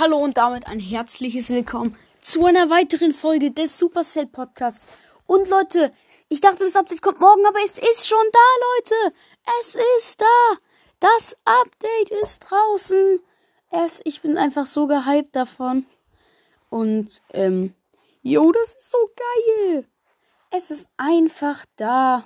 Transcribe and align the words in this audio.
Hallo 0.00 0.16
und 0.16 0.38
damit 0.38 0.66
ein 0.66 0.80
herzliches 0.80 1.50
Willkommen 1.50 1.94
zu 2.22 2.46
einer 2.46 2.70
weiteren 2.70 3.12
Folge 3.12 3.50
des 3.50 3.76
Supercell 3.76 4.26
Podcasts. 4.26 4.86
Und 5.26 5.50
Leute, 5.50 5.92
ich 6.30 6.40
dachte, 6.40 6.60
das 6.60 6.74
Update 6.74 7.02
kommt 7.02 7.20
morgen, 7.20 7.44
aber 7.44 7.58
es 7.62 7.76
ist 7.76 8.08
schon 8.08 8.16
da, 8.32 8.38
Leute. 8.78 9.14
Es 9.60 9.76
ist 9.98 10.22
da. 10.22 10.56
Das 11.00 11.36
Update 11.44 12.18
ist 12.22 12.38
draußen. 12.38 13.20
Es, 13.70 14.00
ich 14.04 14.22
bin 14.22 14.38
einfach 14.38 14.64
so 14.64 14.86
gehypt 14.86 15.36
davon. 15.36 15.84
Und, 16.70 17.20
ähm, 17.34 17.74
jo, 18.22 18.52
das 18.52 18.72
ist 18.72 18.90
so 18.90 18.98
geil. 19.14 19.86
Es 20.50 20.70
ist 20.70 20.88
einfach 20.96 21.66
da. 21.76 22.24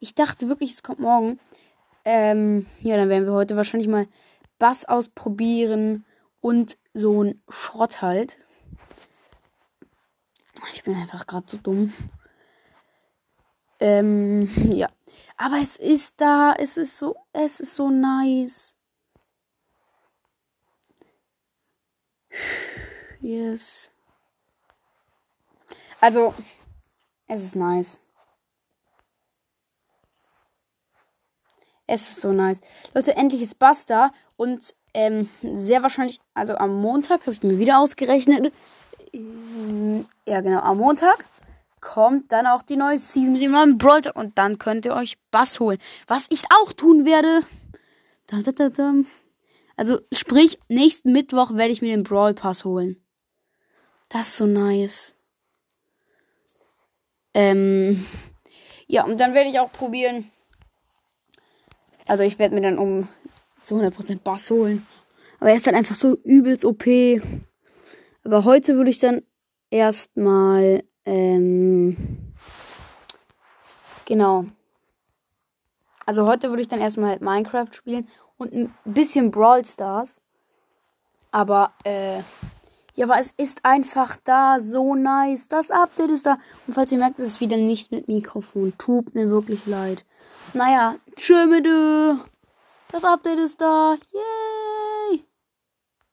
Ich 0.00 0.14
dachte 0.14 0.48
wirklich, 0.48 0.72
es 0.72 0.82
kommt 0.82 1.00
morgen. 1.00 1.40
Ähm, 2.06 2.64
ja, 2.80 2.96
dann 2.96 3.10
werden 3.10 3.26
wir 3.26 3.34
heute 3.34 3.54
wahrscheinlich 3.54 3.88
mal 3.88 4.08
Bass 4.58 4.86
ausprobieren 4.86 6.06
und 6.46 6.78
so 6.94 7.24
ein 7.24 7.42
Schrott 7.48 8.02
halt. 8.02 8.38
Ich 10.74 10.84
bin 10.84 10.94
einfach 10.94 11.26
gerade 11.26 11.46
so 11.48 11.56
dumm. 11.56 11.92
Ähm, 13.80 14.48
ja. 14.72 14.88
Aber 15.36 15.56
es 15.60 15.76
ist 15.76 16.20
da, 16.20 16.54
es 16.56 16.76
ist 16.76 16.98
so, 16.98 17.16
es 17.32 17.58
ist 17.58 17.74
so 17.74 17.90
nice. 17.90 18.76
Yes. 23.20 23.90
Also, 26.00 26.32
es 27.26 27.42
ist 27.42 27.56
nice. 27.56 27.98
Es 31.88 32.08
ist 32.08 32.20
so 32.20 32.30
nice. 32.30 32.60
Leute, 32.94 33.16
endlich 33.16 33.42
ist 33.42 33.58
Basta 33.58 34.12
und 34.36 34.76
ähm, 34.96 35.28
sehr 35.42 35.82
wahrscheinlich, 35.82 36.20
also 36.32 36.56
am 36.56 36.80
Montag, 36.80 37.20
habe 37.26 37.32
ich 37.32 37.42
mir 37.42 37.58
wieder 37.58 37.80
ausgerechnet. 37.80 38.50
Ähm, 39.12 40.06
ja, 40.26 40.40
genau, 40.40 40.60
am 40.60 40.78
Montag 40.78 41.26
kommt 41.82 42.32
dann 42.32 42.46
auch 42.46 42.62
die 42.62 42.76
neue 42.76 42.98
Season 42.98 43.34
mit 43.34 43.42
dem 43.42 43.52
neuen 43.52 43.76
Brawl 43.76 44.00
und 44.14 44.38
dann 44.38 44.58
könnt 44.58 44.86
ihr 44.86 44.94
euch 44.94 45.18
Bass 45.30 45.60
holen. 45.60 45.78
Was 46.06 46.26
ich 46.30 46.44
auch 46.50 46.72
tun 46.72 47.04
werde. 47.04 47.40
Also, 49.76 50.00
sprich, 50.12 50.58
nächsten 50.68 51.12
Mittwoch 51.12 51.52
werde 51.52 51.72
ich 51.72 51.82
mir 51.82 51.94
den 51.94 52.02
Brawl 52.02 52.32
Pass 52.32 52.64
holen. 52.64 52.96
Das 54.08 54.28
ist 54.28 54.36
so 54.36 54.46
nice. 54.46 55.14
Ähm, 57.34 58.06
ja, 58.86 59.04
und 59.04 59.20
dann 59.20 59.34
werde 59.34 59.50
ich 59.50 59.60
auch 59.60 59.70
probieren. 59.70 60.30
Also, 62.06 62.22
ich 62.22 62.38
werde 62.38 62.54
mir 62.54 62.62
dann 62.62 62.78
um 62.78 63.08
zu 63.66 63.74
100% 63.74 64.20
Bass 64.20 64.50
holen. 64.50 64.86
Aber 65.40 65.50
er 65.50 65.56
ist 65.56 65.66
dann 65.66 65.74
einfach 65.74 65.94
so 65.94 66.16
übelst 66.24 66.64
OP. 66.64 66.86
Aber 68.24 68.44
heute 68.44 68.76
würde 68.76 68.90
ich 68.90 68.98
dann 68.98 69.22
erstmal, 69.70 70.82
ähm, 71.04 71.96
genau. 74.04 74.46
Also 76.06 76.26
heute 76.26 76.50
würde 76.50 76.62
ich 76.62 76.68
dann 76.68 76.80
erstmal 76.80 77.10
halt 77.10 77.20
Minecraft 77.20 77.72
spielen 77.72 78.08
und 78.36 78.52
ein 78.52 78.74
bisschen 78.84 79.30
Brawl 79.30 79.64
Stars. 79.64 80.16
Aber, 81.32 81.72
äh, 81.84 82.18
ja, 82.94 83.04
aber 83.04 83.18
es 83.18 83.32
ist 83.36 83.64
einfach 83.64 84.16
da, 84.24 84.58
so 84.58 84.94
nice. 84.94 85.48
Das 85.48 85.70
Update 85.70 86.10
ist 86.10 86.26
da. 86.26 86.38
Und 86.66 86.74
falls 86.74 86.92
ihr 86.92 86.98
merkt, 86.98 87.18
es 87.18 87.28
ist 87.28 87.40
wieder 87.40 87.56
nicht 87.56 87.90
mit 87.90 88.08
Mikrofon. 88.08 88.72
Tut 88.78 89.14
mir 89.14 89.28
wirklich 89.28 89.66
leid. 89.66 90.04
Naja, 90.54 90.96
tschö 91.16 91.46
mit 91.46 91.66
Das 92.92 93.04
Update 93.04 93.38
ist 93.38 93.60
da. 93.60 93.96
Yay! 94.12 94.45